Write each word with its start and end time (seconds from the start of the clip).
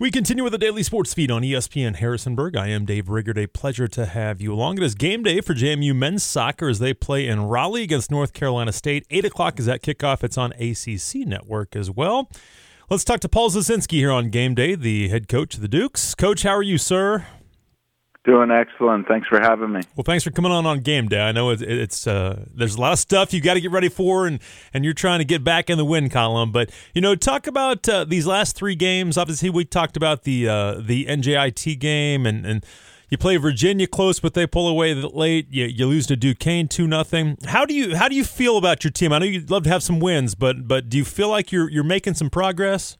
We 0.00 0.12
continue 0.12 0.44
with 0.44 0.52
the 0.52 0.58
daily 0.58 0.84
sports 0.84 1.12
feed 1.12 1.28
on 1.28 1.42
ESPN 1.42 1.96
Harrisonburg. 1.96 2.54
I 2.56 2.68
am 2.68 2.84
Dave 2.84 3.08
Riggert. 3.08 3.36
A 3.36 3.48
pleasure 3.48 3.88
to 3.88 4.06
have 4.06 4.40
you 4.40 4.54
along. 4.54 4.76
It 4.76 4.84
is 4.84 4.94
game 4.94 5.24
day 5.24 5.40
for 5.40 5.54
JMU 5.54 5.92
men's 5.92 6.22
soccer 6.22 6.68
as 6.68 6.78
they 6.78 6.94
play 6.94 7.26
in 7.26 7.46
Raleigh 7.46 7.82
against 7.82 8.08
North 8.08 8.32
Carolina 8.32 8.70
State. 8.70 9.04
8 9.10 9.24
o'clock 9.24 9.58
is 9.58 9.66
that 9.66 9.82
kickoff. 9.82 10.22
It's 10.22 10.38
on 10.38 10.52
ACC 10.52 11.26
Network 11.26 11.74
as 11.74 11.90
well. 11.90 12.30
Let's 12.88 13.02
talk 13.02 13.18
to 13.18 13.28
Paul 13.28 13.50
Zazenski 13.50 13.94
here 13.94 14.12
on 14.12 14.30
game 14.30 14.54
day, 14.54 14.76
the 14.76 15.08
head 15.08 15.26
coach 15.26 15.56
of 15.56 15.62
the 15.62 15.68
Dukes. 15.68 16.14
Coach, 16.14 16.44
how 16.44 16.54
are 16.54 16.62
you, 16.62 16.78
sir? 16.78 17.26
Doing 18.24 18.50
excellent. 18.50 19.06
Thanks 19.08 19.26
for 19.28 19.40
having 19.40 19.72
me. 19.72 19.80
Well, 19.96 20.04
thanks 20.04 20.24
for 20.24 20.30
coming 20.30 20.52
on 20.52 20.66
on 20.66 20.80
game 20.80 21.08
day. 21.08 21.20
I 21.20 21.32
know 21.32 21.50
it's, 21.50 21.62
it's 21.62 22.06
uh, 22.06 22.44
there's 22.52 22.74
a 22.74 22.80
lot 22.80 22.92
of 22.92 22.98
stuff 22.98 23.32
you 23.32 23.40
got 23.40 23.54
to 23.54 23.60
get 23.60 23.70
ready 23.70 23.88
for, 23.88 24.26
and 24.26 24.40
and 24.74 24.84
you're 24.84 24.92
trying 24.92 25.20
to 25.20 25.24
get 25.24 25.44
back 25.44 25.70
in 25.70 25.78
the 25.78 25.84
win 25.84 26.10
column. 26.10 26.52
But 26.52 26.70
you 26.94 27.00
know, 27.00 27.14
talk 27.14 27.46
about 27.46 27.88
uh, 27.88 28.04
these 28.04 28.26
last 28.26 28.56
three 28.56 28.74
games. 28.74 29.16
Obviously, 29.16 29.50
we 29.50 29.64
talked 29.64 29.96
about 29.96 30.24
the 30.24 30.48
uh, 30.48 30.74
the 30.80 31.06
NJIT 31.06 31.78
game, 31.78 32.26
and 32.26 32.44
and 32.44 32.66
you 33.08 33.16
play 33.16 33.36
Virginia 33.36 33.86
close, 33.86 34.20
but 34.20 34.34
they 34.34 34.46
pull 34.46 34.68
away 34.68 34.94
late. 34.94 35.46
You, 35.50 35.64
you 35.64 35.86
lose 35.86 36.06
to 36.08 36.16
Duquesne 36.16 36.68
two 36.68 36.86
nothing. 36.86 37.38
How 37.46 37.64
do 37.64 37.72
you 37.72 37.96
how 37.96 38.08
do 38.08 38.14
you 38.14 38.24
feel 38.24 38.58
about 38.58 38.84
your 38.84 38.90
team? 38.90 39.12
I 39.12 39.20
know 39.20 39.26
you'd 39.26 39.50
love 39.50 39.62
to 39.62 39.70
have 39.70 39.82
some 39.82 40.00
wins, 40.00 40.34
but 40.34 40.68
but 40.68 40.88
do 40.88 40.98
you 40.98 41.04
feel 41.04 41.30
like 41.30 41.50
you're 41.52 41.70
you're 41.70 41.84
making 41.84 42.14
some 42.14 42.30
progress? 42.30 42.98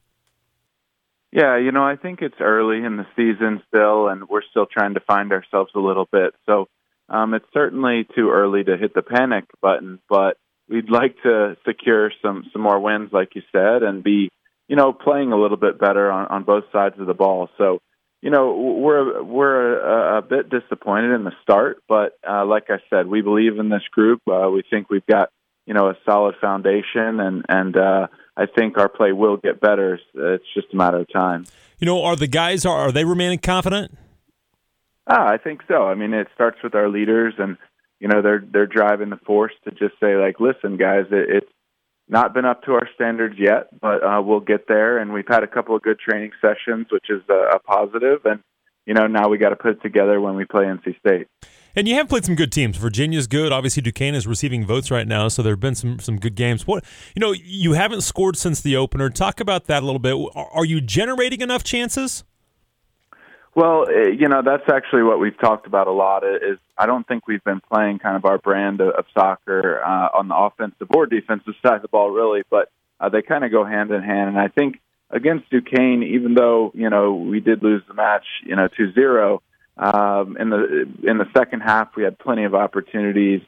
Yeah, 1.30 1.58
you 1.58 1.72
know, 1.72 1.84
I 1.84 1.96
think 1.96 2.22
it's 2.22 2.40
early 2.40 2.84
in 2.84 2.96
the 2.96 3.06
season 3.14 3.62
still, 3.68 4.08
and 4.08 4.28
we're 4.28 4.42
still 4.50 4.66
trying 4.66 4.94
to 4.94 5.00
find 5.00 5.32
ourselves 5.32 5.70
a 5.74 5.80
little 5.80 6.08
bit. 6.10 6.34
So 6.46 6.68
um, 7.08 7.34
it's 7.34 7.46
certainly 7.52 8.06
too 8.14 8.30
early 8.30 8.64
to 8.64 8.76
hit 8.78 8.94
the 8.94 9.02
panic 9.02 9.44
button, 9.60 10.00
but 10.08 10.38
we'd 10.68 10.90
like 10.90 11.16
to 11.22 11.56
secure 11.66 12.10
some 12.22 12.44
some 12.52 12.62
more 12.62 12.80
wins, 12.80 13.10
like 13.12 13.34
you 13.34 13.42
said, 13.52 13.82
and 13.82 14.02
be 14.02 14.30
you 14.68 14.76
know 14.76 14.92
playing 14.92 15.32
a 15.32 15.40
little 15.40 15.58
bit 15.58 15.78
better 15.78 16.10
on, 16.10 16.26
on 16.28 16.44
both 16.44 16.64
sides 16.72 16.98
of 16.98 17.06
the 17.06 17.14
ball. 17.14 17.50
So 17.58 17.80
you 18.22 18.30
know 18.30 18.54
we're 18.80 19.22
we're 19.22 19.80
a, 19.80 20.18
a 20.18 20.22
bit 20.22 20.48
disappointed 20.48 21.14
in 21.14 21.24
the 21.24 21.32
start, 21.42 21.82
but 21.88 22.12
uh, 22.28 22.46
like 22.46 22.70
I 22.70 22.78
said, 22.88 23.06
we 23.06 23.20
believe 23.20 23.58
in 23.58 23.68
this 23.68 23.86
group. 23.92 24.22
Uh, 24.26 24.48
we 24.50 24.62
think 24.70 24.88
we've 24.88 25.06
got 25.06 25.28
you 25.68 25.74
know 25.74 25.90
a 25.90 25.94
solid 26.06 26.34
foundation, 26.40 27.20
and 27.20 27.44
and 27.46 27.76
uh, 27.76 28.06
I 28.36 28.46
think 28.46 28.78
our 28.78 28.88
play 28.88 29.12
will 29.12 29.36
get 29.36 29.60
better. 29.60 30.00
It's 30.14 30.44
just 30.54 30.68
a 30.72 30.76
matter 30.76 30.96
of 30.96 31.12
time. 31.12 31.44
You 31.78 31.86
know, 31.86 32.02
are 32.02 32.16
the 32.16 32.26
guys 32.26 32.64
are 32.64 32.78
are 32.78 32.90
they 32.90 33.04
remaining 33.04 33.38
confident? 33.38 33.96
Ah, 35.06 35.28
I 35.28 35.36
think 35.36 35.60
so. 35.68 35.84
I 35.84 35.94
mean, 35.94 36.14
it 36.14 36.28
starts 36.34 36.58
with 36.64 36.74
our 36.74 36.88
leaders, 36.88 37.34
and 37.36 37.58
you 38.00 38.08
know 38.08 38.22
they're 38.22 38.42
they're 38.50 38.66
driving 38.66 39.10
the 39.10 39.18
force 39.18 39.52
to 39.64 39.70
just 39.70 40.00
say 40.00 40.16
like, 40.16 40.40
listen, 40.40 40.78
guys, 40.78 41.04
it, 41.10 41.28
it's 41.28 41.52
not 42.08 42.32
been 42.32 42.46
up 42.46 42.62
to 42.62 42.72
our 42.72 42.88
standards 42.94 43.36
yet, 43.38 43.68
but 43.78 44.02
uh, 44.02 44.22
we'll 44.22 44.40
get 44.40 44.68
there. 44.68 44.96
And 44.96 45.12
we've 45.12 45.28
had 45.28 45.42
a 45.42 45.46
couple 45.46 45.76
of 45.76 45.82
good 45.82 45.98
training 45.98 46.30
sessions, 46.40 46.86
which 46.90 47.10
is 47.10 47.20
a, 47.28 47.56
a 47.56 47.58
positive, 47.58 48.24
and 48.24 48.40
you 48.86 48.94
know 48.94 49.06
now 49.06 49.28
we 49.28 49.36
got 49.36 49.50
to 49.50 49.56
put 49.56 49.72
it 49.72 49.82
together 49.82 50.18
when 50.18 50.34
we 50.34 50.46
play 50.46 50.64
NC 50.64 50.98
State. 50.98 51.28
And 51.78 51.86
you 51.86 51.94
have 51.94 52.08
played 52.08 52.24
some 52.24 52.34
good 52.34 52.50
teams. 52.50 52.76
Virginia's 52.76 53.28
good. 53.28 53.52
Obviously, 53.52 53.82
Duquesne 53.82 54.16
is 54.16 54.26
receiving 54.26 54.66
votes 54.66 54.90
right 54.90 55.06
now, 55.06 55.28
so 55.28 55.44
there 55.44 55.52
have 55.52 55.60
been 55.60 55.76
some 55.76 56.00
some 56.00 56.18
good 56.18 56.34
games. 56.34 56.66
What 56.66 56.84
you 57.14 57.20
know, 57.20 57.30
you 57.30 57.74
haven't 57.74 58.00
scored 58.00 58.36
since 58.36 58.60
the 58.60 58.74
opener. 58.74 59.08
Talk 59.10 59.38
about 59.38 59.66
that 59.66 59.84
a 59.84 59.86
little 59.86 60.00
bit. 60.00 60.16
Are 60.34 60.64
you 60.64 60.80
generating 60.80 61.40
enough 61.40 61.62
chances? 61.62 62.24
Well, 63.54 63.86
eh, 63.88 64.08
you 64.08 64.26
know, 64.26 64.42
that's 64.44 64.68
actually 64.68 65.04
what 65.04 65.20
we've 65.20 65.38
talked 65.38 65.68
about 65.68 65.86
a 65.86 65.92
lot. 65.92 66.24
Is 66.24 66.58
I 66.76 66.86
don't 66.86 67.06
think 67.06 67.28
we've 67.28 67.44
been 67.44 67.60
playing 67.72 68.00
kind 68.00 68.16
of 68.16 68.24
our 68.24 68.38
brand 68.38 68.80
of, 68.80 69.04
soccer 69.14 69.80
uh, 69.80 70.18
on 70.18 70.26
the 70.26 70.36
offensive 70.36 70.88
or 70.92 71.06
defensive 71.06 71.54
side 71.64 71.76
of 71.76 71.82
the 71.82 71.88
ball, 71.88 72.10
really. 72.10 72.42
But 72.50 72.72
uh, 72.98 73.08
they 73.08 73.22
kind 73.22 73.44
of 73.44 73.52
go 73.52 73.64
hand 73.64 73.92
in 73.92 74.02
hand. 74.02 74.30
And 74.30 74.38
I 74.40 74.48
think 74.48 74.80
against 75.10 75.48
Duquesne, 75.48 76.02
even 76.02 76.34
though 76.34 76.72
you 76.74 76.90
know 76.90 77.14
we 77.14 77.38
did 77.38 77.62
lose 77.62 77.84
the 77.86 77.94
match, 77.94 78.24
you 78.44 78.56
know, 78.56 78.66
two 78.66 78.92
zero 78.94 79.42
um, 79.78 80.36
in 80.36 80.50
the 80.50 80.88
in 81.04 81.18
the 81.18 81.26
second 81.36 81.60
half, 81.60 81.94
we 81.96 82.02
had 82.02 82.18
plenty 82.18 82.44
of 82.44 82.54
opportunities. 82.54 83.42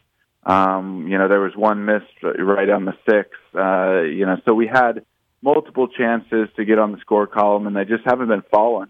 Um, 0.44 1.06
you 1.08 1.18
know, 1.18 1.28
there 1.28 1.40
was 1.40 1.54
one 1.56 1.84
missed 1.84 2.22
right 2.22 2.70
on 2.70 2.84
the 2.84 2.94
six. 3.08 3.30
Uh, 3.54 4.02
you 4.02 4.26
know, 4.26 4.36
so 4.46 4.54
we 4.54 4.66
had 4.66 5.04
multiple 5.42 5.88
chances 5.88 6.48
to 6.56 6.64
get 6.64 6.78
on 6.78 6.92
the 6.92 6.98
score 6.98 7.26
column, 7.26 7.66
and 7.66 7.76
they 7.76 7.84
just 7.84 8.04
haven't 8.04 8.28
been 8.28 8.44
falling. 8.50 8.88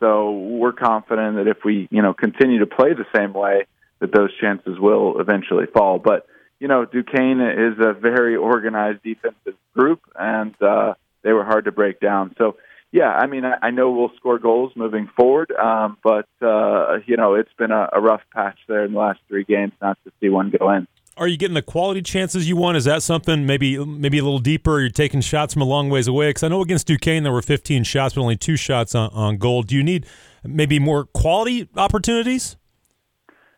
So 0.00 0.32
we're 0.32 0.72
confident 0.72 1.36
that 1.36 1.46
if 1.46 1.58
we, 1.64 1.86
you 1.90 2.02
know, 2.02 2.14
continue 2.14 2.58
to 2.60 2.66
play 2.66 2.94
the 2.94 3.06
same 3.14 3.34
way, 3.34 3.66
that 4.00 4.12
those 4.12 4.30
chances 4.40 4.78
will 4.78 5.20
eventually 5.20 5.66
fall. 5.66 5.98
But 5.98 6.26
you 6.58 6.68
know, 6.68 6.84
Duquesne 6.84 7.40
is 7.40 7.78
a 7.78 7.92
very 7.92 8.36
organized 8.36 9.02
defensive 9.02 9.54
group, 9.74 10.00
and 10.18 10.60
uh, 10.60 10.94
they 11.22 11.32
were 11.32 11.44
hard 11.44 11.66
to 11.66 11.72
break 11.72 12.00
down. 12.00 12.34
So 12.36 12.56
yeah, 12.92 13.10
I 13.10 13.26
mean, 13.26 13.44
I, 13.44 13.54
I 13.62 13.70
know 13.70 13.90
we'll 13.90 14.10
score 14.16 14.38
goals 14.38 14.72
moving 14.74 15.08
forward, 15.16 15.52
um, 15.52 15.96
but 16.02 16.28
uh, 16.42 16.98
you 17.06 17.16
know, 17.16 17.34
it's 17.34 17.52
been 17.56 17.70
a, 17.70 17.88
a 17.92 18.00
rough 18.00 18.22
patch 18.34 18.58
there 18.66 18.84
in 18.84 18.92
the 18.92 18.98
last 18.98 19.20
three 19.28 19.44
games 19.44 19.72
not 19.80 19.96
to 20.04 20.12
see 20.20 20.28
one 20.28 20.52
go 20.58 20.70
in. 20.70 20.88
Are 21.16 21.28
you 21.28 21.36
getting 21.36 21.54
the 21.54 21.62
quality 21.62 22.02
chances 22.02 22.48
you 22.48 22.56
want? 22.56 22.76
Is 22.76 22.84
that 22.86 23.02
something 23.02 23.46
maybe 23.46 23.84
maybe 23.84 24.18
a 24.18 24.24
little 24.24 24.38
deeper? 24.38 24.76
Are 24.76 24.80
You're 24.80 24.90
taking 24.90 25.20
shots 25.20 25.52
from 25.52 25.62
a 25.62 25.66
long 25.66 25.88
ways 25.90 26.08
away 26.08 26.30
because 26.30 26.42
I 26.42 26.48
know 26.48 26.62
against 26.62 26.86
Duquesne 26.86 27.22
there 27.22 27.32
were 27.32 27.42
15 27.42 27.84
shots, 27.84 28.14
but 28.14 28.22
only 28.22 28.36
two 28.36 28.56
shots 28.56 28.94
on, 28.94 29.10
on 29.12 29.36
goal. 29.36 29.62
Do 29.62 29.76
you 29.76 29.82
need 29.82 30.06
maybe 30.42 30.78
more 30.78 31.04
quality 31.04 31.68
opportunities? 31.76 32.56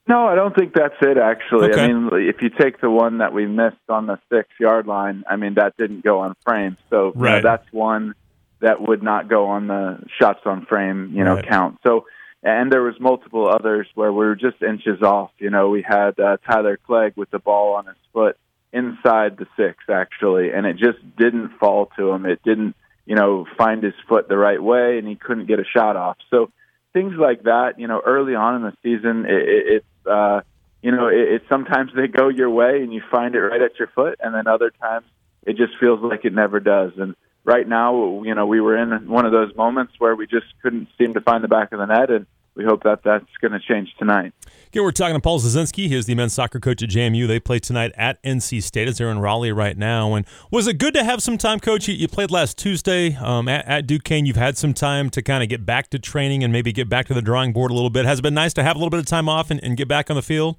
No, 0.09 0.26
I 0.26 0.34
don't 0.34 0.54
think 0.54 0.75
that's 0.75 0.97
it. 1.00 1.16
Actually, 1.16 1.70
okay. 1.70 1.84
I 1.84 1.93
mean, 1.93 2.10
if 2.12 2.43
you 2.43 2.50
take 2.50 2.81
the 2.81 2.91
one 2.91 3.19
that 3.19 3.32
we 3.32 3.47
missed 3.47 3.76
on 3.88 4.06
the 4.06 4.19
six 4.31 4.49
yard 4.59 4.87
line, 4.87 5.22
I 5.31 5.37
mean 5.37 5.54
that 5.54 5.75
didn't 5.78 6.03
go 6.04 6.20
on 6.20 6.34
frame, 6.44 6.76
so 6.91 7.12
right. 7.14 7.37
you 7.37 7.43
know, 7.43 7.49
that's 7.49 7.72
one 7.72 8.14
that 8.62 8.80
would 8.80 9.02
not 9.02 9.28
go 9.28 9.46
on 9.46 9.66
the 9.66 9.98
shots 10.18 10.40
on 10.46 10.64
frame, 10.66 11.12
you 11.12 11.24
know, 11.24 11.34
right. 11.34 11.48
count. 11.48 11.78
So, 11.82 12.06
and 12.42 12.72
there 12.72 12.82
was 12.82 12.94
multiple 12.98 13.48
others 13.48 13.86
where 13.94 14.12
we 14.12 14.24
were 14.24 14.36
just 14.36 14.62
inches 14.62 15.02
off. 15.02 15.30
You 15.38 15.50
know, 15.50 15.68
we 15.68 15.82
had 15.82 16.18
uh, 16.18 16.38
Tyler 16.48 16.78
Clegg 16.86 17.12
with 17.16 17.30
the 17.30 17.38
ball 17.38 17.74
on 17.74 17.86
his 17.86 17.96
foot 18.12 18.36
inside 18.72 19.36
the 19.36 19.46
six 19.56 19.84
actually, 19.90 20.50
and 20.52 20.66
it 20.66 20.76
just 20.76 20.98
didn't 21.16 21.58
fall 21.58 21.90
to 21.98 22.10
him. 22.10 22.24
It 22.24 22.40
didn't, 22.42 22.74
you 23.04 23.16
know, 23.16 23.46
find 23.58 23.82
his 23.82 23.94
foot 24.08 24.28
the 24.28 24.38
right 24.38 24.62
way, 24.62 24.98
and 24.98 25.06
he 25.06 25.16
couldn't 25.16 25.46
get 25.46 25.58
a 25.60 25.64
shot 25.64 25.96
off. 25.96 26.16
So 26.30 26.50
things 26.92 27.14
like 27.18 27.42
that, 27.42 27.78
you 27.78 27.88
know, 27.88 28.00
early 28.04 28.34
on 28.34 28.56
in 28.56 28.62
the 28.62 28.76
season, 28.82 29.26
it, 29.26 29.48
it, 29.48 29.66
it's, 29.66 30.06
uh, 30.06 30.40
you 30.82 30.90
know, 30.92 31.08
it, 31.08 31.34
it 31.34 31.42
sometimes 31.48 31.90
they 31.94 32.06
go 32.06 32.28
your 32.28 32.50
way 32.50 32.82
and 32.82 32.92
you 32.92 33.02
find 33.10 33.34
it 33.34 33.40
right 33.40 33.60
at 33.60 33.78
your 33.78 33.88
foot, 33.88 34.18
and 34.22 34.34
then 34.34 34.46
other 34.46 34.70
times 34.70 35.06
it 35.44 35.56
just 35.56 35.72
feels 35.78 36.00
like 36.00 36.24
it 36.24 36.32
never 36.32 36.60
does. 36.60 36.92
And 36.96 37.14
right 37.44 37.66
now, 37.66 38.22
you 38.22 38.34
know, 38.34 38.47
we 38.47 38.60
were 38.60 38.76
in 38.76 39.08
one 39.08 39.26
of 39.26 39.32
those 39.32 39.54
moments 39.56 39.94
where 39.98 40.14
we 40.14 40.26
just 40.26 40.47
couldn't 40.62 40.88
seem 40.98 41.14
to 41.14 41.20
find 41.20 41.42
the 41.42 41.48
back 41.48 41.72
of 41.72 41.78
the 41.78 41.86
net, 41.86 42.10
and 42.10 42.26
we 42.54 42.64
hope 42.64 42.82
that 42.82 43.03
that's 43.03 43.25
going 43.41 43.53
to 43.53 43.60
change 43.60 43.94
tonight. 43.98 44.32
Again, 44.69 44.82
we're 44.84 44.92
talking 44.92 45.14
to 45.14 45.20
Paul 45.20 45.41
Zazenski. 45.41 45.88
He 45.88 45.94
is 45.94 46.06
the 46.06 46.14
men's 46.14 46.34
soccer 46.34 46.60
coach 46.60 46.82
at 46.82 46.91
JMU. 46.91 47.26
They 47.26 47.41
play 47.41 47.58
tonight 47.58 47.92
at 47.97 48.22
NC 48.22 48.62
State 48.62 48.88
as 48.88 48.98
they're 48.98 49.10
in 49.10 49.19
Raleigh 49.19 49.52
right 49.52 49.76
now. 49.76 50.14
And 50.14 50.26
was 50.50 50.66
it 50.66 50.78
good 50.78 50.94
to 50.94 51.04
have 51.04 51.22
some 51.22 51.38
time, 51.38 51.60
Coach? 51.60 51.88
You, 51.88 51.94
you 51.94 52.08
played 52.08 52.31
last 52.31 52.58
Tuesday 52.58 53.14
um, 53.16 53.48
at, 53.48 53.66
at, 53.66 53.86
Duquesne. 53.86 54.26
You've 54.26 54.36
had 54.36 54.58
some 54.58 54.75
time 54.75 55.08
to 55.10 55.22
kind 55.22 55.42
of 55.42 55.48
get 55.48 55.64
back 55.64 55.88
to 55.91 55.98
training 55.98 56.44
and 56.44 56.52
maybe 56.52 56.72
get 56.72 56.88
back 56.88 57.06
to 57.06 57.14
the 57.14 57.22
drawing 57.22 57.52
board 57.52 57.70
a 57.70 57.75
little 57.75 57.91
bit. 57.91 58.04
Has 58.04 58.19
it 58.19 58.22
been 58.22 58.34
nice 58.34 58.52
to 58.54 58.62
have 58.62 58.76
a 58.76 58.78
little 58.78 58.91
bit 58.91 59.00
of 59.00 59.06
time 59.06 59.28
off 59.28 59.50
and, 59.50 59.62
and 59.62 59.76
get 59.76 59.88
back 59.88 60.10
on 60.10 60.16
the 60.16 60.22
field? 60.22 60.56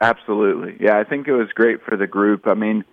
Absolutely. 0.00 0.76
Yeah, 0.80 0.98
I 0.98 1.04
think 1.04 1.28
it 1.28 1.32
was 1.32 1.48
great 1.54 1.80
for 1.84 1.96
the 1.96 2.08
group. 2.08 2.48
I 2.48 2.54
mean, 2.54 2.84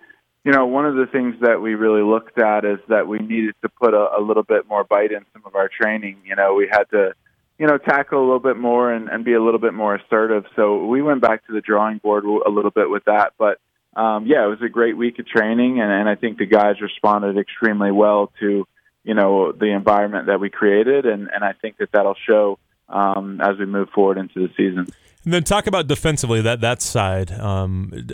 you 0.44 0.52
know, 0.52 0.66
one 0.66 0.86
of 0.86 0.94
the 0.94 1.06
things 1.06 1.36
that 1.42 1.60
we 1.60 1.74
really 1.74 2.02
looked 2.02 2.38
at 2.38 2.64
is 2.64 2.78
that 2.88 3.06
we 3.06 3.18
needed 3.18 3.54
to 3.62 3.68
put 3.68 3.92
a, 3.92 4.18
a 4.18 4.20
little 4.20 4.42
bit 4.42 4.66
more 4.66 4.84
bite 4.84 5.12
in 5.12 5.24
some 5.32 5.42
of 5.44 5.54
our 5.54 5.68
training. 5.68 6.18
You 6.24 6.36
know, 6.36 6.54
we 6.54 6.68
had 6.70 6.84
to, 6.90 7.12
you 7.58 7.66
know, 7.66 7.76
tackle 7.76 8.18
a 8.18 8.24
little 8.24 8.40
bit 8.40 8.56
more 8.56 8.90
and, 8.92 9.08
and 9.08 9.24
be 9.24 9.34
a 9.34 9.42
little 9.42 9.60
bit 9.60 9.74
more 9.74 9.94
assertive. 9.96 10.44
So 10.56 10.86
we 10.86 11.02
went 11.02 11.20
back 11.20 11.46
to 11.46 11.52
the 11.52 11.60
drawing 11.60 11.98
board 11.98 12.24
a 12.24 12.50
little 12.50 12.70
bit 12.70 12.88
with 12.88 13.04
that. 13.04 13.34
But 13.38 13.58
um, 13.94 14.26
yeah, 14.26 14.44
it 14.44 14.48
was 14.48 14.62
a 14.62 14.68
great 14.68 14.96
week 14.96 15.18
of 15.18 15.26
training, 15.26 15.80
and, 15.80 15.90
and 15.90 16.08
I 16.08 16.14
think 16.14 16.38
the 16.38 16.46
guys 16.46 16.80
responded 16.80 17.36
extremely 17.36 17.90
well 17.90 18.32
to, 18.40 18.66
you 19.02 19.14
know, 19.14 19.52
the 19.52 19.66
environment 19.66 20.26
that 20.26 20.40
we 20.40 20.48
created, 20.48 21.06
and, 21.06 21.28
and 21.32 21.44
I 21.44 21.52
think 21.52 21.78
that 21.78 21.90
that'll 21.92 22.16
show 22.26 22.58
um, 22.88 23.40
as 23.40 23.58
we 23.58 23.66
move 23.66 23.88
forward 23.90 24.16
into 24.16 24.46
the 24.46 24.54
season. 24.56 24.86
And 25.24 25.34
then 25.34 25.44
talk 25.44 25.66
about 25.66 25.86
defensively 25.86 26.40
that 26.42 26.60
that 26.62 26.80
side. 26.80 27.30
Um, 27.30 28.08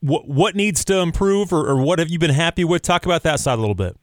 what 0.00 0.28
what 0.28 0.54
needs 0.54 0.84
to 0.86 0.98
improve, 0.98 1.52
or, 1.52 1.66
or 1.66 1.82
what 1.82 1.98
have 1.98 2.10
you 2.10 2.18
been 2.18 2.30
happy 2.30 2.64
with? 2.64 2.82
Talk 2.82 3.06
about 3.06 3.22
that 3.22 3.40
side 3.40 3.58
a 3.58 3.60
little 3.60 3.74
bit. 3.74 3.96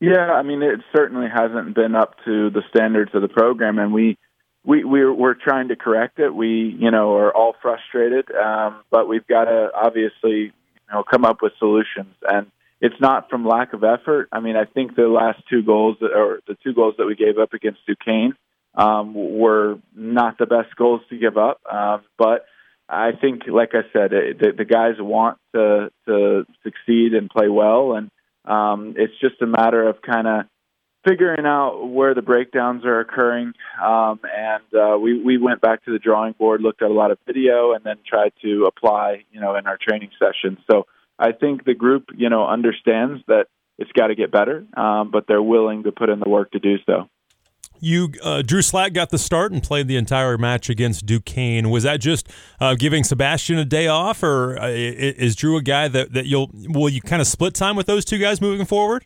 Yeah, 0.00 0.32
I 0.32 0.42
mean, 0.42 0.62
it 0.62 0.80
certainly 0.94 1.28
hasn't 1.32 1.76
been 1.76 1.94
up 1.94 2.16
to 2.24 2.50
the 2.50 2.62
standards 2.70 3.12
of 3.14 3.22
the 3.22 3.28
program, 3.28 3.78
and 3.78 3.92
we 3.92 4.18
we 4.64 4.82
we're, 4.82 5.12
we're 5.12 5.34
trying 5.34 5.68
to 5.68 5.76
correct 5.76 6.18
it. 6.18 6.34
We 6.34 6.76
you 6.76 6.90
know 6.90 7.14
are 7.14 7.32
all 7.32 7.54
frustrated, 7.62 8.28
um, 8.34 8.82
but 8.90 9.06
we've 9.06 9.26
got 9.26 9.44
to 9.44 9.70
obviously 9.74 10.50
you 10.50 10.92
know 10.92 11.04
come 11.08 11.24
up 11.24 11.40
with 11.40 11.52
solutions, 11.60 12.16
and 12.28 12.50
it's 12.80 13.00
not 13.00 13.30
from 13.30 13.46
lack 13.46 13.74
of 13.74 13.84
effort. 13.84 14.28
I 14.32 14.40
mean, 14.40 14.56
I 14.56 14.64
think 14.64 14.96
the 14.96 15.06
last 15.06 15.40
two 15.48 15.62
goals 15.62 15.98
that, 16.00 16.10
or 16.12 16.40
the 16.48 16.56
two 16.64 16.74
goals 16.74 16.94
that 16.98 17.06
we 17.06 17.14
gave 17.14 17.38
up 17.38 17.52
against 17.52 17.86
Duquesne 17.86 18.34
um, 18.74 19.14
were 19.14 19.78
not 19.94 20.38
the 20.38 20.46
best 20.46 20.74
goals 20.76 21.02
to 21.10 21.18
give 21.18 21.36
up. 21.36 21.60
Um, 21.70 22.02
but 22.18 22.46
I 22.88 23.12
think, 23.12 23.42
like 23.46 23.70
I 23.74 23.82
said, 23.92 24.12
it, 24.12 24.38
the, 24.38 24.52
the 24.58 24.64
guys 24.64 24.94
want 24.98 25.38
to 25.54 25.90
to 26.06 26.46
succeed 26.62 27.14
and 27.14 27.30
play 27.30 27.48
well, 27.48 27.94
and 27.94 28.10
um, 28.44 28.94
it's 28.96 29.18
just 29.20 29.40
a 29.40 29.46
matter 29.46 29.88
of 29.88 30.02
kind 30.02 30.26
of 30.26 30.46
figuring 31.06 31.46
out 31.46 31.86
where 31.86 32.14
the 32.14 32.22
breakdowns 32.22 32.84
are 32.84 33.00
occurring. 33.00 33.52
Um, 33.82 34.20
and 34.24 34.62
uh, 34.74 34.98
we 34.98 35.22
we 35.22 35.38
went 35.38 35.60
back 35.60 35.84
to 35.84 35.92
the 35.92 35.98
drawing 35.98 36.34
board, 36.38 36.60
looked 36.60 36.82
at 36.82 36.90
a 36.90 36.94
lot 36.94 37.10
of 37.10 37.18
video, 37.26 37.72
and 37.72 37.84
then 37.84 37.96
tried 38.06 38.32
to 38.42 38.66
apply, 38.66 39.24
you 39.32 39.40
know, 39.40 39.56
in 39.56 39.66
our 39.66 39.78
training 39.80 40.10
sessions. 40.18 40.58
So 40.70 40.86
I 41.18 41.32
think 41.32 41.64
the 41.64 41.74
group, 41.74 42.06
you 42.16 42.28
know, 42.28 42.46
understands 42.46 43.22
that 43.28 43.46
it's 43.78 43.92
got 43.92 44.08
to 44.08 44.14
get 44.14 44.30
better, 44.30 44.66
um, 44.76 45.10
but 45.10 45.26
they're 45.26 45.42
willing 45.42 45.84
to 45.84 45.92
put 45.92 46.10
in 46.10 46.20
the 46.20 46.28
work 46.28 46.50
to 46.52 46.58
do 46.58 46.76
so. 46.84 47.08
You, 47.84 48.12
uh, 48.22 48.42
Drew 48.42 48.62
Slack 48.62 48.92
got 48.92 49.10
the 49.10 49.18
start 49.18 49.50
and 49.50 49.60
played 49.60 49.88
the 49.88 49.96
entire 49.96 50.38
match 50.38 50.70
against 50.70 51.04
Duquesne. 51.04 51.68
Was 51.68 51.82
that 51.82 52.00
just 52.00 52.28
uh, 52.60 52.76
giving 52.76 53.02
Sebastian 53.02 53.58
a 53.58 53.64
day 53.64 53.88
off, 53.88 54.22
or 54.22 54.56
uh, 54.56 54.68
is 54.68 55.34
Drew 55.34 55.56
a 55.56 55.62
guy 55.62 55.88
that, 55.88 56.12
that 56.12 56.26
you'll 56.26 56.48
will 56.52 56.88
you 56.88 57.00
kind 57.00 57.20
of 57.20 57.26
split 57.26 57.54
time 57.54 57.74
with 57.74 57.86
those 57.86 58.04
two 58.04 58.18
guys 58.18 58.40
moving 58.40 58.66
forward? 58.66 59.04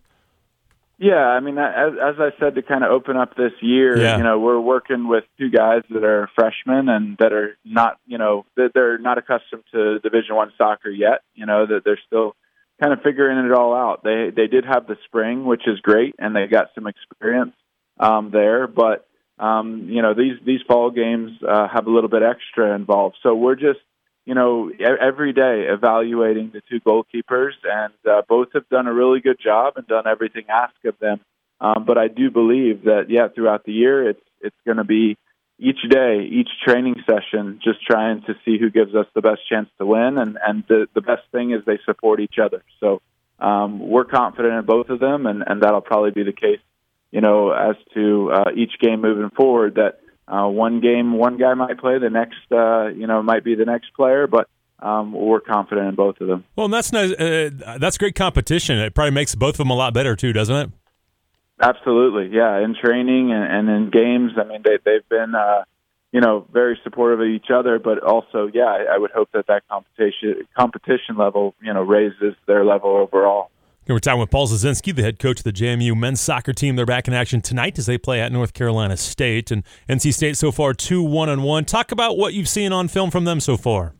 Yeah, 0.98 1.24
I 1.26 1.40
mean, 1.40 1.56
as, 1.56 1.92
as 2.02 2.14
I 2.18 2.30
said, 2.38 2.54
to 2.54 2.62
kind 2.62 2.84
of 2.84 2.90
open 2.90 3.16
up 3.16 3.34
this 3.34 3.52
year, 3.62 3.98
yeah. 3.98 4.18
you 4.18 4.22
know, 4.22 4.38
we're 4.38 4.60
working 4.60 5.08
with 5.08 5.24
two 5.38 5.50
guys 5.50 5.82
that 5.90 6.04
are 6.04 6.28
freshmen 6.34 6.90
and 6.90 7.16
that 7.18 7.32
are 7.32 7.56
not, 7.64 7.98
you 8.06 8.18
know, 8.18 8.44
that 8.56 8.72
they're 8.74 8.98
not 8.98 9.16
accustomed 9.16 9.64
to 9.72 10.00
Division 10.00 10.36
One 10.36 10.52
soccer 10.58 10.90
yet. 10.90 11.22
You 11.34 11.46
know, 11.46 11.66
that 11.66 11.80
they're 11.84 12.00
still 12.06 12.36
kind 12.78 12.92
of 12.92 13.00
figuring 13.02 13.38
it 13.38 13.52
all 13.52 13.74
out. 13.74 14.04
They 14.04 14.30
they 14.36 14.48
did 14.48 14.66
have 14.66 14.86
the 14.86 14.96
spring, 15.06 15.46
which 15.46 15.66
is 15.66 15.80
great, 15.80 16.14
and 16.18 16.36
they 16.36 16.46
got 16.46 16.68
some 16.74 16.86
experience 16.86 17.54
um, 17.98 18.30
there. 18.30 18.66
But 18.66 19.06
um, 19.38 19.88
you 19.88 20.02
know, 20.02 20.14
these 20.14 20.38
these 20.44 20.60
fall 20.66 20.90
games 20.90 21.32
uh, 21.46 21.68
have 21.68 21.86
a 21.86 21.90
little 21.90 22.10
bit 22.10 22.22
extra 22.22 22.74
involved. 22.74 23.16
So 23.22 23.34
we're 23.34 23.56
just 23.56 23.80
you 24.26 24.34
know, 24.34 24.70
every 24.80 25.32
day 25.32 25.66
evaluating 25.68 26.50
the 26.52 26.60
two 26.68 26.80
goalkeepers, 26.80 27.52
and 27.62 27.94
uh, 28.10 28.22
both 28.28 28.48
have 28.54 28.68
done 28.68 28.88
a 28.88 28.92
really 28.92 29.20
good 29.20 29.38
job 29.42 29.74
and 29.76 29.86
done 29.86 30.06
everything 30.08 30.46
asked 30.48 30.84
of 30.84 30.98
them. 30.98 31.20
Um, 31.60 31.84
but 31.86 31.96
I 31.96 32.08
do 32.08 32.30
believe 32.30 32.84
that, 32.84 33.06
yeah, 33.08 33.28
throughout 33.28 33.64
the 33.64 33.72
year, 33.72 34.10
it's 34.10 34.20
it's 34.40 34.56
going 34.66 34.78
to 34.78 34.84
be 34.84 35.16
each 35.58 35.80
day, 35.88 36.28
each 36.30 36.50
training 36.64 36.96
session, 37.06 37.60
just 37.62 37.82
trying 37.86 38.22
to 38.22 38.34
see 38.44 38.58
who 38.58 38.68
gives 38.68 38.94
us 38.94 39.06
the 39.14 39.22
best 39.22 39.40
chance 39.48 39.68
to 39.78 39.86
win, 39.86 40.18
and 40.18 40.36
and 40.44 40.64
the 40.68 40.88
the 40.92 41.00
best 41.00 41.22
thing 41.30 41.52
is 41.52 41.64
they 41.64 41.78
support 41.86 42.18
each 42.18 42.38
other. 42.42 42.64
So 42.80 43.00
um, 43.38 43.78
we're 43.78 44.04
confident 44.04 44.54
in 44.54 44.64
both 44.66 44.88
of 44.88 44.98
them, 44.98 45.26
and 45.26 45.44
and 45.46 45.62
that'll 45.62 45.80
probably 45.80 46.10
be 46.10 46.24
the 46.24 46.32
case, 46.32 46.60
you 47.16 47.22
know, 47.22 47.50
as 47.50 47.76
to 47.94 48.30
uh, 48.30 48.50
each 48.54 48.72
game 48.78 49.00
moving 49.00 49.30
forward. 49.30 49.76
That 49.76 50.00
uh, 50.28 50.48
one 50.48 50.80
game, 50.80 51.14
one 51.14 51.38
guy 51.38 51.54
might 51.54 51.78
play. 51.78 51.98
The 51.98 52.10
next, 52.10 52.36
uh, 52.52 52.88
you 52.88 53.06
know, 53.06 53.22
might 53.22 53.42
be 53.42 53.54
the 53.54 53.64
next 53.64 53.94
player, 53.94 54.26
but 54.26 54.50
um, 54.80 55.12
we're 55.14 55.40
confident 55.40 55.88
in 55.88 55.94
both 55.94 56.20
of 56.20 56.28
them. 56.28 56.44
Well, 56.56 56.68
that's 56.68 56.92
nice. 56.92 57.12
Uh, 57.12 57.78
that's 57.80 57.96
great 57.96 58.16
competition. 58.16 58.78
It 58.78 58.94
probably 58.94 59.12
makes 59.12 59.34
both 59.34 59.54
of 59.54 59.56
them 59.56 59.70
a 59.70 59.74
lot 59.74 59.94
better 59.94 60.14
too, 60.14 60.34
doesn't 60.34 60.56
it? 60.56 60.70
Absolutely, 61.58 62.36
yeah. 62.36 62.62
In 62.62 62.74
training 62.74 63.32
and, 63.32 63.44
and 63.44 63.68
in 63.70 63.90
games, 63.90 64.32
I 64.36 64.44
mean, 64.44 64.60
they, 64.62 64.76
they've 64.84 65.08
been, 65.08 65.34
uh, 65.34 65.64
you 66.12 66.20
know, 66.20 66.46
very 66.52 66.78
supportive 66.84 67.20
of 67.20 67.28
each 67.28 67.46
other. 67.50 67.78
But 67.78 68.02
also, 68.02 68.50
yeah, 68.52 68.66
I, 68.66 68.96
I 68.96 68.98
would 68.98 69.10
hope 69.10 69.30
that 69.32 69.46
that 69.46 69.62
competition 69.70 70.46
competition 70.54 71.16
level, 71.16 71.54
you 71.62 71.72
know, 71.72 71.80
raises 71.80 72.34
their 72.46 72.62
level 72.62 72.90
overall. 72.90 73.50
We're 73.88 74.00
talking 74.00 74.18
with 74.18 74.30
Paul 74.30 74.48
Zazenski, 74.48 74.94
the 74.94 75.02
head 75.02 75.20
coach 75.20 75.38
of 75.38 75.44
the 75.44 75.52
JMU 75.52 75.96
men's 75.96 76.20
soccer 76.20 76.52
team. 76.52 76.74
They're 76.74 76.84
back 76.84 77.06
in 77.06 77.14
action 77.14 77.40
tonight 77.40 77.78
as 77.78 77.86
they 77.86 77.96
play 77.96 78.20
at 78.20 78.32
North 78.32 78.52
Carolina 78.52 78.96
State. 78.96 79.52
And 79.52 79.62
NC 79.88 80.12
State 80.12 80.36
so 80.36 80.50
far 80.50 80.74
2 80.74 81.00
1 81.00 81.28
and 81.28 81.44
1. 81.44 81.64
Talk 81.66 81.92
about 81.92 82.18
what 82.18 82.34
you've 82.34 82.48
seen 82.48 82.72
on 82.72 82.88
film 82.88 83.12
from 83.12 83.24
them 83.24 83.38
so 83.38 83.56
far. 83.56 83.94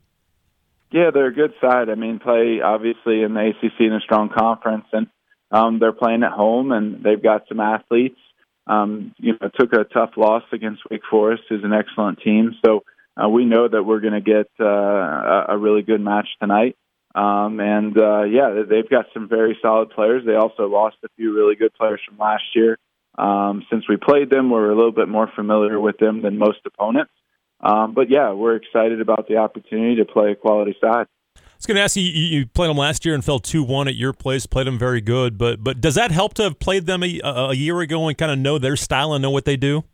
Yeah, 0.91 1.11
they're 1.15 1.29
a 1.29 1.33
good 1.33 1.53
side. 1.61 1.89
I 1.89 1.95
mean, 1.95 2.19
play 2.19 2.61
obviously 2.61 3.23
in 3.23 3.35
the 3.35 3.51
ACC 3.51 3.81
in 3.81 3.93
a 3.93 4.01
strong 4.01 4.29
conference, 4.29 4.87
and 4.93 5.07
um, 5.53 5.79
they're 5.79 5.93
playing 5.93 6.25
at 6.25 6.33
home, 6.33 6.73
and 6.73 7.05
they've 7.05 7.23
got 7.23 7.43
some 7.49 7.61
athletes. 7.61 8.19
Um, 8.67 9.15
you 9.19 9.35
know, 9.41 9.49
took 9.57 9.73
a 9.73 9.85
tough 9.85 10.11
loss 10.17 10.43
against 10.53 10.83
Wake 10.91 11.03
Forest, 11.09 11.45
who's 11.49 11.63
an 11.63 11.73
excellent 11.73 12.19
team. 12.23 12.57
So 12.65 12.83
uh, 13.17 13.29
we 13.29 13.45
know 13.45 13.69
that 13.69 13.85
we're 13.85 14.01
going 14.01 14.15
to 14.15 14.21
get 14.21 14.51
uh, 14.59 15.45
a 15.49 15.57
really 15.57 15.83
good 15.83 16.01
match 16.01 16.27
tonight. 16.41 16.77
Um, 17.17 17.61
and 17.61 17.97
uh, 17.97 18.25
yeah, 18.25 18.63
they've 18.69 18.89
got 18.89 19.07
some 19.15 19.27
very 19.27 19.57
solid 19.63 19.89
players. 19.91 20.25
They 20.27 20.35
also 20.35 20.69
lost 20.69 20.97
a 21.03 21.09
few 21.17 21.35
really 21.35 21.55
good 21.57 21.73
players 21.73 22.01
from 22.07 22.19
last 22.19 22.45
year. 22.55 22.79
Um, 23.17 23.65
since 23.71 23.89
we 23.89 23.97
played 23.97 24.29
them, 24.29 24.51
we're 24.51 24.71
a 24.71 24.77
little 24.77 24.93
bit 24.93 25.09
more 25.09 25.31
familiar 25.35 25.81
with 25.81 25.97
them 25.97 26.21
than 26.21 26.37
most 26.37 26.59
opponents. 26.67 27.13
Um, 27.61 27.95
but 27.95 28.11
yeah, 28.11 28.33
we're 28.33 28.57
excited 28.57 29.01
about 29.01 29.29
the 29.29 29.39
opportunity 29.39 29.97
to 29.97 30.05
play 30.05 30.33
a 30.33 30.35
quality 30.37 30.77
side. 30.79 31.07
I 31.37 31.41
was 31.57 31.65
going 31.65 31.77
to 31.77 31.83
ask 31.83 31.97
you, 31.97 32.03
you 32.03 32.47
played 32.47 32.69
them 32.69 32.77
last 32.77 33.07
year 33.07 33.15
and 33.15 33.25
fell 33.25 33.39
2 33.39 33.63
1 33.63 33.89
at 33.89 33.95
your 33.95 34.13
place, 34.13 34.45
played 34.45 34.67
them 34.67 34.79
very 34.79 35.01
good. 35.01 35.39
But 35.39 35.65
but 35.65 35.81
does 35.81 35.95
that 35.95 36.11
help 36.11 36.35
to 36.35 36.43
have 36.43 36.59
played 36.59 36.85
them 36.85 37.03
a, 37.03 37.19
a 37.25 37.55
year 37.55 37.81
ago 37.81 38.07
and 38.09 38.19
kind 38.19 38.31
of 38.31 38.39
know 38.39 38.59
their 38.59 38.77
style 38.77 39.15
and 39.15 39.23
know 39.23 39.31
what 39.31 39.47
they 39.47 39.57
do? 39.57 39.85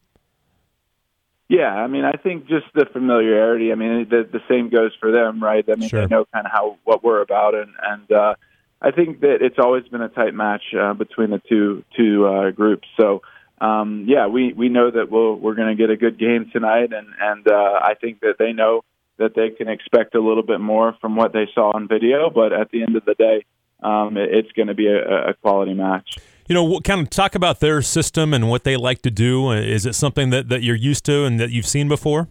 Yeah, 1.53 1.69
I 1.69 1.87
mean, 1.87 2.07
I 2.07 2.13
think 2.13 2.47
just 2.47 2.65
the 2.75 2.87
familiarity. 2.91 3.73
I 3.73 3.75
mean, 3.75 4.09
the 4.09 4.27
the 4.27 4.41
same 4.49 4.71
goes 4.71 4.93
for 4.99 5.13
them, 5.13 5.39
right? 5.39 5.63
I 5.69 5.75
mean, 5.75 5.91
sure. 5.91 6.01
they 6.01 6.07
know 6.07 6.25
kind 6.33 6.47
of 6.47 6.51
how 6.51 6.79
what 6.85 7.05
we're 7.05 7.21
about, 7.21 7.55
and 7.55 7.75
and 7.79 8.11
uh, 8.11 8.35
I 8.81 8.91
think 8.91 9.21
that 9.21 9.43
it's 9.43 9.59
always 9.59 9.87
been 9.89 10.01
a 10.01 10.09
tight 10.09 10.33
match 10.33 10.63
uh, 10.75 10.95
between 10.95 11.29
the 11.29 11.43
two 11.47 11.85
two 11.95 12.27
uh, 12.27 12.51
groups. 12.51 12.89
So. 12.99 13.21
Um, 13.61 14.07
yeah, 14.09 14.27
we, 14.27 14.53
we 14.53 14.69
know 14.69 14.91
that 14.91 15.09
we'll, 15.09 15.37
we're 15.37 15.55
going 15.55 15.69
to 15.69 15.81
get 15.81 15.89
a 15.89 15.97
good 15.97 16.19
game 16.19 16.51
tonight, 16.53 16.93
and 16.93 17.07
and 17.21 17.47
uh, 17.47 17.79
I 17.81 17.95
think 17.95 18.19
that 18.23 18.35
they 18.37 18.53
know 18.53 18.83
that 19.19 19.37
they 19.37 19.51
can 19.51 19.69
expect 19.69 20.17
a 20.17 20.21
little 20.21 20.43
bit 20.43 20.59
more 20.59 20.97
from 21.01 21.15
what 21.15 21.33
they 21.33 21.47
saw 21.55 21.71
on 21.73 21.87
video. 21.87 22.29
But 22.29 22.53
at 22.53 22.73
the 22.73 22.83
end 22.83 22.97
of 22.97 23.05
the 23.05 23.15
day, 23.15 23.45
um, 23.81 24.17
it, 24.17 24.35
it's 24.35 24.51
going 24.51 24.67
to 24.67 24.75
be 24.75 24.89
a, 24.89 25.29
a 25.29 25.35
quality 25.35 25.75
match 25.75 26.19
you 26.49 26.55
know, 26.55 26.81
kind 26.81 27.01
of 27.01 27.11
talk 27.11 27.35
about 27.35 27.61
their 27.61 27.83
system 27.83 28.35
and 28.35 28.49
what 28.49 28.65
they 28.65 28.77
like 28.77 29.03
to 29.03 29.11
do. 29.11 29.53
Is 29.53 29.87
it 29.87 29.95
something 29.95 30.31
that, 30.31 30.49
that 30.49 30.63
you're 30.63 30.77
used 30.77 31.05
to 31.07 31.25
and 31.25 31.39
that 31.41 31.51
you've 31.51 31.67
seen 31.67 31.89
before? 31.89 32.29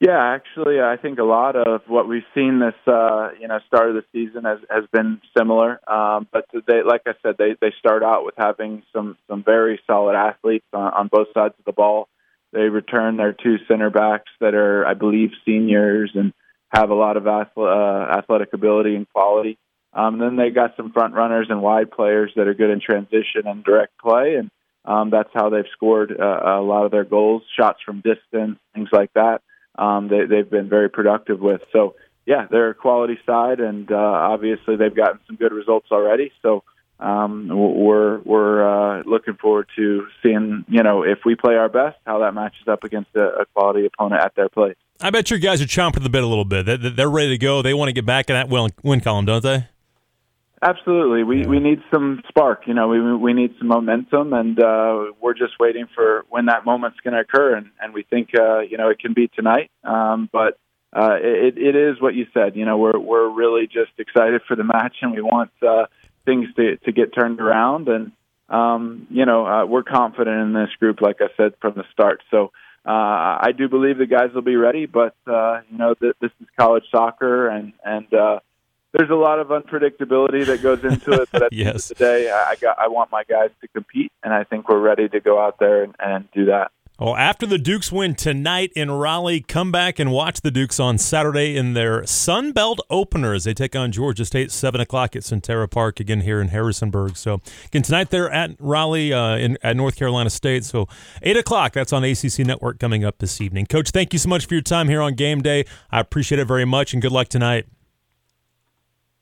Yeah, 0.00 0.18
actually, 0.18 0.80
I 0.80 0.96
think 0.96 1.18
a 1.18 1.24
lot 1.24 1.56
of 1.56 1.82
what 1.86 2.08
we've 2.08 2.22
seen 2.34 2.58
this, 2.58 2.74
uh, 2.86 3.32
you 3.38 3.46
know, 3.48 3.58
start 3.66 3.90
of 3.90 3.96
the 3.96 4.04
season 4.12 4.44
has, 4.44 4.58
has 4.70 4.84
been 4.90 5.20
similar. 5.36 5.78
Um, 5.86 6.26
but 6.32 6.46
they, 6.66 6.82
like 6.82 7.02
I 7.06 7.12
said, 7.22 7.34
they, 7.36 7.54
they 7.60 7.74
start 7.78 8.02
out 8.02 8.24
with 8.24 8.34
having 8.38 8.82
some, 8.94 9.18
some 9.28 9.44
very 9.44 9.78
solid 9.86 10.16
athletes 10.16 10.64
on, 10.72 10.90
on 10.94 11.08
both 11.08 11.28
sides 11.34 11.54
of 11.58 11.66
the 11.66 11.72
ball. 11.72 12.08
They 12.52 12.62
return 12.62 13.18
their 13.18 13.34
two 13.34 13.58
center 13.68 13.90
backs 13.90 14.30
that 14.40 14.54
are, 14.54 14.86
I 14.86 14.94
believe, 14.94 15.32
seniors 15.44 16.12
and 16.14 16.32
have 16.70 16.88
a 16.88 16.94
lot 16.94 17.18
of 17.18 17.26
uh, 17.26 17.40
athletic 18.10 18.54
ability 18.54 18.96
and 18.96 19.06
quality. 19.12 19.58
Um, 19.92 20.18
then 20.18 20.36
they 20.36 20.50
got 20.50 20.76
some 20.76 20.92
front 20.92 21.14
runners 21.14 21.48
and 21.50 21.62
wide 21.62 21.90
players 21.90 22.32
that 22.36 22.46
are 22.46 22.54
good 22.54 22.70
in 22.70 22.80
transition 22.80 23.46
and 23.46 23.64
direct 23.64 23.98
play, 23.98 24.36
and 24.36 24.50
um, 24.84 25.10
that's 25.10 25.30
how 25.34 25.50
they've 25.50 25.64
scored 25.72 26.12
uh, 26.18 26.40
a 26.44 26.62
lot 26.62 26.84
of 26.84 26.90
their 26.90 27.04
goals, 27.04 27.42
shots 27.58 27.80
from 27.84 27.96
distance, 28.00 28.58
things 28.74 28.88
like 28.92 29.12
that. 29.14 29.42
Um, 29.76 30.08
they, 30.08 30.26
they've 30.26 30.48
been 30.48 30.68
very 30.68 30.88
productive 30.88 31.40
with. 31.40 31.62
So 31.72 31.96
yeah, 32.26 32.46
they're 32.50 32.70
a 32.70 32.74
quality 32.74 33.18
side, 33.26 33.60
and 33.60 33.90
uh, 33.90 33.96
obviously 33.96 34.76
they've 34.76 34.94
gotten 34.94 35.18
some 35.26 35.36
good 35.36 35.52
results 35.52 35.88
already. 35.90 36.32
So 36.42 36.62
um, 37.00 37.48
we're 37.48 38.20
we're 38.20 38.62
uh, 38.62 39.02
looking 39.04 39.34
forward 39.34 39.68
to 39.76 40.06
seeing 40.22 40.64
you 40.68 40.82
know 40.82 41.02
if 41.02 41.18
we 41.24 41.34
play 41.34 41.56
our 41.56 41.68
best, 41.68 41.98
how 42.06 42.20
that 42.20 42.34
matches 42.34 42.68
up 42.68 42.84
against 42.84 43.10
a, 43.16 43.40
a 43.40 43.46
quality 43.46 43.86
opponent 43.86 44.22
at 44.22 44.34
their 44.34 44.48
place. 44.48 44.76
I 45.00 45.10
bet 45.10 45.30
your 45.30 45.38
guys 45.38 45.62
are 45.62 45.66
chomping 45.66 45.96
at 45.96 46.02
the 46.02 46.10
bit 46.10 46.22
a 46.22 46.26
little 46.26 46.44
bit. 46.44 46.66
They're 46.96 47.08
ready 47.08 47.30
to 47.30 47.38
go. 47.38 47.62
They 47.62 47.72
want 47.72 47.88
to 47.88 47.94
get 47.94 48.04
back 48.04 48.28
in 48.28 48.34
that 48.34 48.48
win 48.82 49.00
column, 49.00 49.24
don't 49.24 49.42
they? 49.42 49.66
Absolutely, 50.62 51.22
we 51.24 51.46
we 51.46 51.58
need 51.58 51.80
some 51.90 52.20
spark. 52.28 52.64
You 52.66 52.74
know, 52.74 52.88
we 52.88 53.16
we 53.16 53.32
need 53.32 53.54
some 53.58 53.68
momentum, 53.68 54.34
and 54.34 54.62
uh, 54.62 55.06
we're 55.18 55.32
just 55.32 55.54
waiting 55.58 55.86
for 55.94 56.26
when 56.28 56.46
that 56.46 56.66
moment's 56.66 56.98
going 57.02 57.14
to 57.14 57.20
occur. 57.20 57.54
And 57.54 57.70
and 57.80 57.94
we 57.94 58.02
think 58.02 58.28
uh, 58.38 58.58
you 58.60 58.76
know 58.76 58.90
it 58.90 58.98
can 58.98 59.14
be 59.14 59.28
tonight. 59.28 59.70
Um, 59.84 60.28
but 60.30 60.58
uh, 60.94 61.16
it 61.18 61.56
it 61.56 61.76
is 61.76 61.98
what 61.98 62.14
you 62.14 62.26
said. 62.34 62.56
You 62.56 62.66
know, 62.66 62.76
we're 62.76 62.98
we're 62.98 63.30
really 63.30 63.68
just 63.68 63.92
excited 63.96 64.42
for 64.46 64.54
the 64.54 64.64
match, 64.64 64.96
and 65.00 65.12
we 65.12 65.22
want 65.22 65.50
uh, 65.66 65.86
things 66.26 66.48
to 66.56 66.76
to 66.76 66.92
get 66.92 67.14
turned 67.14 67.40
around. 67.40 67.88
And 67.88 68.12
um, 68.50 69.06
you 69.08 69.24
know, 69.24 69.46
uh, 69.46 69.64
we're 69.64 69.82
confident 69.82 70.42
in 70.42 70.52
this 70.52 70.70
group, 70.78 71.00
like 71.00 71.22
I 71.22 71.28
said 71.38 71.54
from 71.60 71.74
the 71.74 71.84
start. 71.92 72.22
So. 72.30 72.52
Uh, 72.82 73.36
I 73.42 73.50
do 73.54 73.68
believe 73.68 73.98
the 73.98 74.06
guys 74.06 74.30
will 74.34 74.40
be 74.40 74.56
ready, 74.56 74.86
but 74.86 75.14
uh, 75.26 75.60
you 75.70 75.76
know 75.76 75.92
th- 75.92 76.14
this 76.18 76.30
is 76.40 76.46
college 76.58 76.84
soccer, 76.90 77.46
and 77.46 77.74
and 77.84 78.06
uh, 78.14 78.40
there's 78.92 79.10
a 79.10 79.14
lot 79.14 79.38
of 79.38 79.48
unpredictability 79.48 80.46
that 80.46 80.62
goes 80.62 80.82
into 80.84 81.22
it. 81.22 81.28
But 81.32 81.44
at 81.44 81.52
yes. 81.52 81.62
the 81.62 81.68
end 81.68 81.76
of 81.76 81.88
the 81.88 81.94
day, 81.94 82.30
I 82.30 82.56
got 82.56 82.78
I 82.78 82.88
want 82.88 83.10
my 83.10 83.24
guys 83.24 83.50
to 83.60 83.68
compete, 83.68 84.12
and 84.22 84.32
I 84.32 84.44
think 84.44 84.68
we're 84.68 84.80
ready 84.80 85.08
to 85.08 85.20
go 85.20 85.40
out 85.40 85.58
there 85.58 85.84
and, 85.84 85.94
and 85.98 86.28
do 86.32 86.46
that. 86.46 86.72
Well, 87.00 87.16
after 87.16 87.46
the 87.46 87.56
Dukes 87.56 87.90
win 87.90 88.14
tonight 88.14 88.74
in 88.76 88.90
Raleigh, 88.90 89.40
come 89.40 89.72
back 89.72 89.98
and 89.98 90.12
watch 90.12 90.42
the 90.42 90.50
Dukes 90.50 90.78
on 90.78 90.98
Saturday 90.98 91.56
in 91.56 91.72
their 91.72 92.04
Sun 92.04 92.52
Belt 92.52 92.78
opener 92.90 93.32
as 93.32 93.44
they 93.44 93.54
take 93.54 93.74
on 93.74 93.90
Georgia 93.90 94.26
State, 94.26 94.52
7 94.52 94.82
o'clock 94.82 95.16
at 95.16 95.22
Sentara 95.22 95.70
Park, 95.70 95.98
again 95.98 96.20
here 96.20 96.42
in 96.42 96.48
Harrisonburg. 96.48 97.16
So, 97.16 97.40
again, 97.64 97.80
tonight 97.80 98.10
they're 98.10 98.30
at 98.30 98.50
Raleigh 98.58 99.14
uh, 99.14 99.36
in, 99.36 99.56
at 99.62 99.78
North 99.78 99.96
Carolina 99.96 100.28
State. 100.28 100.66
So, 100.66 100.88
8 101.22 101.38
o'clock, 101.38 101.72
that's 101.72 101.94
on 101.94 102.04
ACC 102.04 102.40
Network 102.40 102.78
coming 102.78 103.02
up 103.02 103.16
this 103.16 103.40
evening. 103.40 103.64
Coach, 103.64 103.92
thank 103.92 104.12
you 104.12 104.18
so 104.18 104.28
much 104.28 104.44
for 104.44 104.52
your 104.52 104.62
time 104.62 104.86
here 104.86 105.00
on 105.00 105.14
game 105.14 105.40
day. 105.40 105.64
I 105.90 106.00
appreciate 106.00 106.38
it 106.38 106.44
very 106.44 106.66
much, 106.66 106.92
and 106.92 107.00
good 107.00 107.12
luck 107.12 107.28
tonight. 107.28 107.64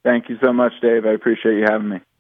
Thank 0.09 0.31
you 0.31 0.39
so 0.43 0.55
much, 0.55 0.73
Dave. 0.81 1.05
I 1.05 1.13
appreciate 1.13 1.59
you 1.59 1.67
having 1.69 1.91
me. 1.91 1.99